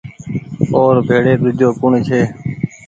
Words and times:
او 0.73 0.81
ر 0.95 0.97
بيڙي 1.07 1.33
ۮوجو 1.41 1.69
ڪوٚڻ 1.79 1.93
ڇي 2.07 2.21